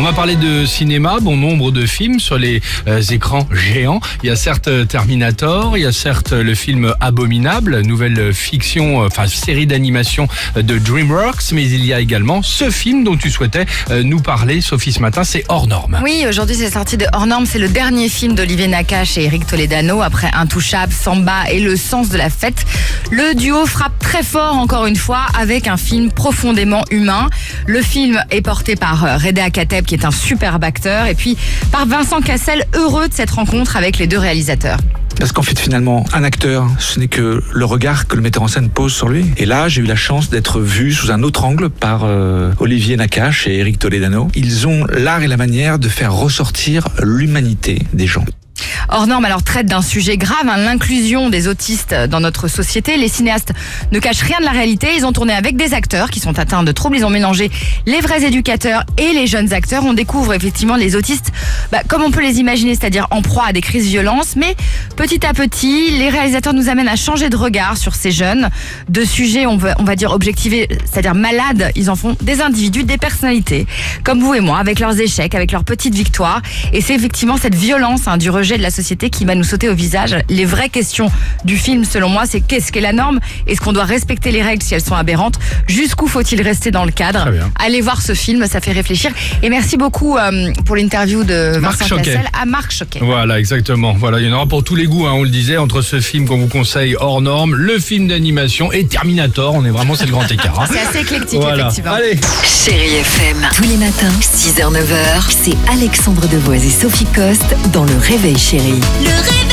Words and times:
On 0.00 0.02
va 0.02 0.14
parler 0.14 0.36
de 0.36 0.64
cinéma, 0.64 1.18
bon 1.20 1.36
nombre 1.36 1.72
de 1.72 1.84
films 1.84 2.20
sur 2.20 2.38
les 2.38 2.62
euh, 2.88 3.02
écrans 3.02 3.46
géants. 3.52 4.00
Il 4.22 4.30
y 4.30 4.32
a 4.32 4.36
certes 4.36 4.68
euh, 4.68 4.86
Terminator, 4.86 5.76
il 5.76 5.82
y 5.82 5.86
a 5.86 5.92
certes 5.92 6.32
euh, 6.32 6.42
le 6.42 6.54
film 6.54 6.94
Abominable, 7.00 7.82
nouvelle 7.82 8.32
fiction, 8.32 9.04
enfin 9.04 9.26
série 9.26 9.66
d'animation 9.66 10.26
de 10.56 10.78
DreamWorks, 10.78 11.52
mais 11.52 11.68
il 11.68 11.84
y 11.84 11.92
a 11.92 12.00
également 12.00 12.40
ce 12.40 12.70
film 12.70 13.04
dont 13.04 13.18
tu 13.18 13.30
souhaitais 13.30 13.66
nous 14.02 14.20
parler, 14.20 14.62
Sophie, 14.62 14.92
ce 14.92 15.00
matin, 15.00 15.22
c'est 15.22 15.44
Hors 15.48 15.66
Norme. 15.66 16.00
Oui, 16.02 16.24
aujourd'hui 16.26 16.56
c'est 16.56 16.70
sorti 16.70 16.96
de 16.96 17.04
Hors 17.12 17.26
Norme, 17.26 17.44
c'est 17.44 17.58
le 17.58 17.68
dernier 17.68 18.08
film 18.08 18.34
d'Olivier 18.34 18.68
Nakache 18.68 19.18
et 19.18 19.24
Eric 19.24 19.46
Toledano 19.46 20.00
après 20.00 20.30
Intouchable, 20.32 20.94
Samba 20.94 21.50
et 21.50 21.60
Le 21.60 21.76
Sens 21.76 22.08
de 22.08 22.16
la 22.16 22.30
Fête. 22.30 22.64
Le 23.10 23.34
duo 23.34 23.66
frappe 23.66 23.98
très 23.98 24.22
fort 24.22 24.56
encore 24.56 24.86
une 24.86 24.96
fois 24.96 25.26
avec 25.38 25.68
un 25.68 25.76
film 25.76 26.10
profondément 26.10 26.84
humain. 26.90 27.28
Le 27.66 27.82
film 27.82 28.22
est 28.30 28.40
porté 28.40 28.76
par 28.76 29.20
Reda 29.22 29.50
Kateb 29.50 29.89
qui 29.90 29.96
est 29.96 30.04
un 30.04 30.12
superbe 30.12 30.62
acteur 30.62 31.06
et 31.06 31.16
puis 31.16 31.36
par 31.72 31.84
Vincent 31.84 32.20
Cassel 32.20 32.64
heureux 32.76 33.08
de 33.08 33.12
cette 33.12 33.32
rencontre 33.32 33.76
avec 33.76 33.98
les 33.98 34.06
deux 34.06 34.18
réalisateurs. 34.18 34.78
Parce 35.18 35.32
qu'en 35.32 35.42
fait, 35.42 35.58
finalement, 35.58 36.04
un 36.12 36.22
acteur, 36.22 36.68
ce 36.78 37.00
n'est 37.00 37.08
que 37.08 37.42
le 37.52 37.64
regard 37.64 38.06
que 38.06 38.14
le 38.14 38.22
metteur 38.22 38.44
en 38.44 38.46
scène 38.46 38.70
pose 38.70 38.94
sur 38.94 39.08
lui. 39.08 39.26
Et 39.36 39.46
là, 39.46 39.68
j'ai 39.68 39.82
eu 39.82 39.86
la 39.86 39.96
chance 39.96 40.30
d'être 40.30 40.60
vu 40.60 40.92
sous 40.92 41.10
un 41.10 41.24
autre 41.24 41.44
angle 41.44 41.70
par 41.70 42.02
euh, 42.04 42.52
Olivier 42.60 42.96
Nakache 42.96 43.48
et 43.48 43.58
Eric 43.58 43.80
Toledano. 43.80 44.28
Ils 44.36 44.68
ont 44.68 44.86
l'art 44.86 45.24
et 45.24 45.28
la 45.28 45.36
manière 45.36 45.80
de 45.80 45.88
faire 45.88 46.14
ressortir 46.14 46.86
l'humanité 47.02 47.82
des 47.92 48.06
gens. 48.06 48.24
Hors 48.92 49.06
norme 49.06 49.24
alors 49.24 49.44
traite 49.44 49.66
d'un 49.66 49.82
sujet 49.82 50.16
grave, 50.16 50.48
hein, 50.48 50.56
l'inclusion 50.56 51.30
des 51.30 51.46
autistes 51.46 51.94
dans 51.94 52.18
notre 52.18 52.48
société. 52.48 52.96
Les 52.96 53.06
cinéastes 53.06 53.52
ne 53.92 54.00
cachent 54.00 54.22
rien 54.22 54.40
de 54.40 54.44
la 54.44 54.50
réalité. 54.50 54.88
Ils 54.96 55.06
ont 55.06 55.12
tourné 55.12 55.32
avec 55.32 55.56
des 55.56 55.74
acteurs 55.74 56.10
qui 56.10 56.18
sont 56.18 56.40
atteints 56.40 56.64
de 56.64 56.72
troubles. 56.72 56.96
Ils 56.96 57.04
ont 57.04 57.10
mélangé 57.10 57.52
les 57.86 58.00
vrais 58.00 58.24
éducateurs 58.24 58.82
et 58.98 59.12
les 59.12 59.28
jeunes 59.28 59.52
acteurs. 59.52 59.84
On 59.84 59.92
découvre 59.92 60.34
effectivement 60.34 60.74
les 60.74 60.96
autistes 60.96 61.30
bah, 61.70 61.82
comme 61.86 62.02
on 62.02 62.10
peut 62.10 62.20
les 62.20 62.40
imaginer, 62.40 62.74
c'est-à-dire 62.74 63.06
en 63.12 63.22
proie 63.22 63.44
à 63.46 63.52
des 63.52 63.60
crises 63.60 63.86
violences. 63.86 64.34
Mais 64.34 64.56
petit 64.96 65.24
à 65.24 65.34
petit, 65.34 65.92
les 65.92 66.08
réalisateurs 66.08 66.52
nous 66.52 66.68
amènent 66.68 66.88
à 66.88 66.96
changer 66.96 67.30
de 67.30 67.36
regard 67.36 67.76
sur 67.76 67.94
ces 67.94 68.10
jeunes. 68.10 68.50
De 68.88 69.04
sujets, 69.04 69.46
on 69.46 69.56
va, 69.56 69.76
on 69.78 69.84
va 69.84 69.94
dire 69.94 70.10
objectivés, 70.10 70.68
c'est-à-dire 70.90 71.14
malades, 71.14 71.70
ils 71.76 71.90
en 71.90 71.96
font 71.96 72.16
des 72.22 72.40
individus, 72.40 72.82
des 72.82 72.98
personnalités, 72.98 73.68
comme 74.02 74.18
vous 74.18 74.34
et 74.34 74.40
moi, 74.40 74.58
avec 74.58 74.80
leurs 74.80 74.98
échecs, 74.98 75.36
avec 75.36 75.52
leurs 75.52 75.64
petites 75.64 75.94
victoires. 75.94 76.42
Et 76.72 76.80
c'est 76.80 76.94
effectivement 76.94 77.36
cette 77.36 77.54
violence 77.54 78.08
hein, 78.08 78.16
du 78.16 78.30
rejet 78.30 78.58
de 78.58 78.62
la 78.62 78.70
société 78.70 78.79
qui 79.10 79.24
va 79.24 79.34
nous 79.34 79.44
sauter 79.44 79.68
au 79.68 79.74
visage. 79.74 80.16
Les 80.28 80.44
vraies 80.44 80.68
questions 80.68 81.10
du 81.44 81.56
film, 81.56 81.84
selon 81.84 82.08
moi, 82.08 82.24
c'est 82.26 82.40
qu'est-ce 82.40 82.72
qu'est 82.72 82.80
la 82.80 82.92
norme? 82.92 83.20
Est-ce 83.46 83.60
qu'on 83.60 83.72
doit 83.72 83.84
respecter 83.84 84.30
les 84.30 84.42
règles 84.42 84.62
si 84.62 84.74
elles 84.74 84.80
sont 84.84 84.94
aberrantes? 84.94 85.38
Jusqu'où 85.66 86.06
faut-il 86.08 86.40
rester 86.42 86.70
dans 86.70 86.84
le 86.84 86.92
cadre? 86.92 87.28
Allez 87.58 87.80
voir 87.80 88.02
ce 88.02 88.14
film, 88.14 88.46
ça 88.46 88.60
fait 88.60 88.72
réfléchir. 88.72 89.10
Et 89.42 89.48
merci 89.50 89.76
beaucoup 89.76 90.16
euh, 90.16 90.52
pour 90.64 90.76
l'interview 90.76 91.24
de 91.24 91.58
Marc 91.58 91.80
Vincent 91.80 91.96
Choquet. 91.96 92.12
Cassel 92.14 92.28
à 92.40 92.46
Marc 92.46 92.72
Choquet. 92.72 93.00
Voilà, 93.02 93.38
exactement. 93.38 93.94
Voilà, 93.94 94.18
il 94.20 94.26
y 94.26 94.30
en 94.30 94.34
aura 94.34 94.46
pour 94.46 94.64
tous 94.64 94.76
les 94.76 94.86
goûts, 94.86 95.06
hein, 95.06 95.12
on 95.14 95.22
le 95.22 95.28
disait, 95.30 95.56
entre 95.56 95.82
ce 95.82 96.00
film 96.00 96.26
qu'on 96.26 96.38
vous 96.38 96.48
conseille 96.48 96.96
hors 96.98 97.20
norme, 97.20 97.54
le 97.54 97.78
film 97.78 98.08
d'animation 98.08 98.72
et 98.72 98.86
Terminator. 98.86 99.54
On 99.54 99.64
est 99.64 99.70
vraiment, 99.70 99.94
c'est 99.94 100.06
le 100.06 100.12
grand 100.12 100.30
écart. 100.30 100.60
hein. 100.60 100.66
C'est 100.72 100.80
assez 100.80 101.00
éclectique, 101.00 101.40
Voilà. 101.40 101.64
effectivement. 101.64 101.92
Allez. 101.92 102.18
Chérie 102.44 102.96
FM. 102.96 103.48
Tous 103.54 103.62
les 103.64 103.76
matins, 103.76 104.12
6h-9h, 104.20 105.30
c'est 105.30 105.56
Alexandre 105.72 106.26
Devoise 106.28 106.64
et 106.64 106.70
Sophie 106.70 107.06
Coste 107.14 107.56
dans 107.72 107.84
Le 107.84 107.96
Réveil 107.96 108.38
Chérie. 108.38 108.69
Le. 108.70 109.49